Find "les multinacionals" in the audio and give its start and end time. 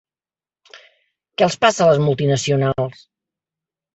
1.91-3.07